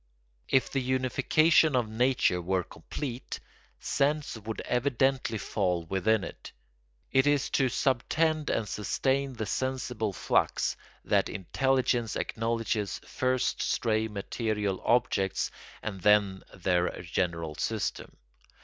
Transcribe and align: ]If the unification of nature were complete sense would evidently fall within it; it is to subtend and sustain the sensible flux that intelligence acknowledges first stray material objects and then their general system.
]If 0.49 0.71
the 0.71 0.81
unification 0.81 1.75
of 1.75 1.87
nature 1.87 2.41
were 2.41 2.63
complete 2.63 3.39
sense 3.79 4.35
would 4.35 4.59
evidently 4.61 5.37
fall 5.37 5.83
within 5.85 6.23
it; 6.23 6.51
it 7.11 7.27
is 7.27 7.51
to 7.51 7.69
subtend 7.69 8.49
and 8.49 8.67
sustain 8.67 9.33
the 9.33 9.45
sensible 9.45 10.11
flux 10.11 10.75
that 11.05 11.29
intelligence 11.29 12.15
acknowledges 12.15 12.97
first 13.05 13.61
stray 13.61 14.07
material 14.07 14.81
objects 14.83 15.51
and 15.83 16.01
then 16.01 16.41
their 16.51 17.03
general 17.03 17.53
system. 17.53 18.17